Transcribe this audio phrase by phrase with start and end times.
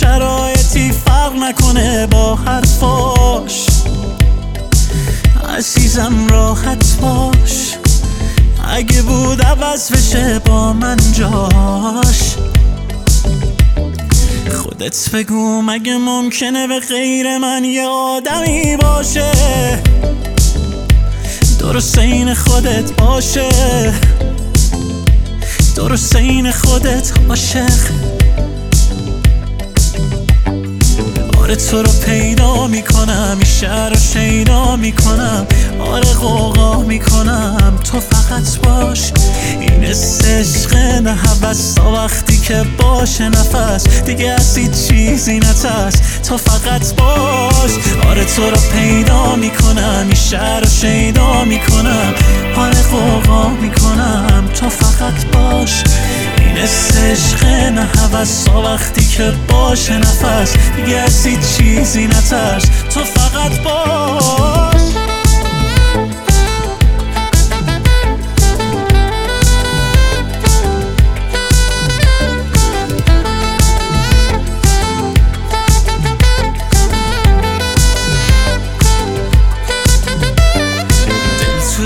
[0.00, 3.66] شرایطی فرق نکنه با حرفاش؟
[5.56, 7.74] عزیزم راحت باش.
[8.68, 12.36] اگه بود عوض بشه با من جاش.
[14.52, 19.32] خودت بگو مگه ممکنه به غیر من یه آدمی باشه؟
[21.58, 23.48] درست این خودت باشه.
[25.76, 28.08] درست این خودت عاشق.
[31.48, 35.46] آره تو رو پیدا می‌کنم این شهر رو شیدا می‌کنم.
[35.80, 39.12] آره قوقا می‌کنم تو فقط باش.
[39.60, 44.02] این عشق نه حوست تا وقتی که باشه نفس.
[44.02, 45.94] دیگه از چیزی نترس
[46.28, 47.70] تو فقط باش.
[48.10, 52.14] آره تو رو پیدا می‌کنم این شهر رو شیدا می‌کنم.
[52.56, 55.27] آره قوقا می‌کنم تو فقط
[58.12, 62.64] حوست وقتی که باشه نفس دیگه از چیزی نترس.
[62.94, 64.78] تو فقط باش.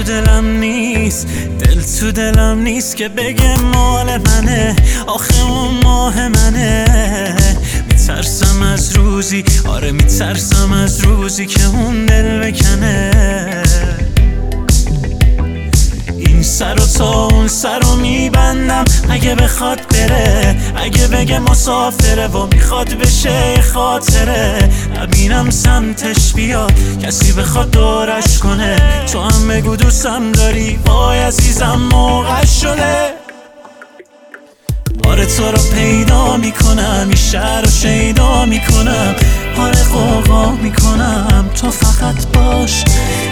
[0.07, 1.27] دلم نیست.
[1.61, 4.77] دل تو دلم نیست که بگه مال منه.
[5.07, 5.75] آخه اون
[6.13, 7.35] ماه منه.
[7.89, 9.45] میترسم از روزی.
[9.69, 13.11] آره میترسم از روزی که اون دل بکنه.
[16.17, 18.85] این سر و تا اون سر رو میبندم.
[19.11, 24.71] اگه بخواد بره اگه بگه مسافره و می‌خواد بشه خاطره.
[24.97, 26.73] نبینم سمتش بیاد
[27.03, 28.77] کسی بخواد دورش کنه.
[29.13, 33.22] تو هم بگو دوستم داری وای عزیزم موقع شده.
[35.23, 39.15] آره تو رو پیدا می‌کنم این شهر رو شیدا می‌کنم
[39.59, 41.51] آره قوقا می‌کنم.
[41.55, 42.85] تو فقط باش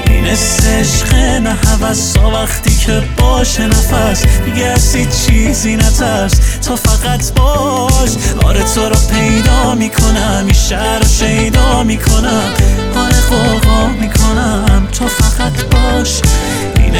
[0.06, 4.96] این عشق نه حوست وقتی که باشه نفس دیگه از
[5.26, 6.32] چیزی نترس.
[6.66, 8.10] تو فقط باش.
[8.44, 12.52] آره تو رو پیدا می‌کنم این شهر رو شیدا می‌کنم.
[12.96, 14.88] آره قوقا می‌کنم.
[14.92, 16.20] تو فقط باش.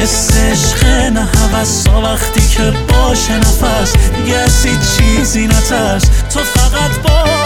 [0.01, 0.09] این
[0.51, 3.93] عشق نه حوست وقتی که باشه نفس.
[4.15, 4.65] دیگه از
[4.97, 6.03] چیزی نترس.
[6.29, 7.40] تو فقط باش